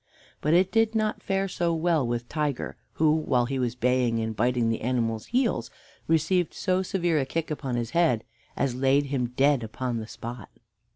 [0.41, 4.35] But it did not fare so well with Tiger, who while he was baying and
[4.35, 5.69] biting the animal's heels
[6.07, 8.23] receive so severe a kick upon his head
[8.57, 10.49] as laid him dead upon the spot.